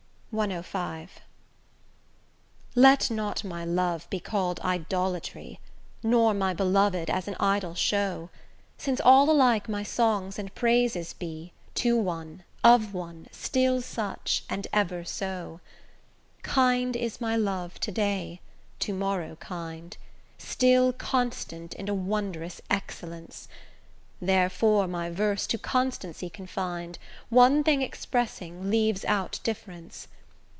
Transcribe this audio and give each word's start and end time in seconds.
CV 0.33 1.09
Let 2.73 3.11
not 3.11 3.43
my 3.43 3.65
love 3.65 4.09
be 4.09 4.21
call'd 4.21 4.61
idolatry, 4.61 5.59
Nor 6.01 6.33
my 6.33 6.53
beloved 6.53 7.09
as 7.09 7.27
an 7.27 7.35
idol 7.37 7.75
show, 7.75 8.29
Since 8.77 9.01
all 9.01 9.29
alike 9.29 9.67
my 9.67 9.83
songs 9.83 10.39
and 10.39 10.55
praises 10.55 11.11
be 11.11 11.51
To 11.75 11.97
one, 11.97 12.45
of 12.63 12.93
one, 12.93 13.27
still 13.33 13.81
such, 13.81 14.45
and 14.49 14.67
ever 14.71 15.03
so. 15.03 15.59
Kind 16.43 16.95
is 16.95 17.19
my 17.19 17.35
love 17.35 17.77
to 17.81 17.91
day, 17.91 18.39
to 18.79 18.93
morrow 18.93 19.35
kind, 19.35 19.97
Still 20.37 20.93
constant 20.93 21.73
in 21.73 21.89
a 21.89 21.93
wondrous 21.93 22.61
excellence; 22.69 23.49
Therefore 24.21 24.87
my 24.87 25.09
verse 25.09 25.45
to 25.47 25.57
constancy 25.57 26.29
confin'd, 26.29 26.99
One 27.27 27.65
thing 27.65 27.81
expressing, 27.81 28.69
leaves 28.69 29.03
out 29.03 29.41
difference. 29.43 30.07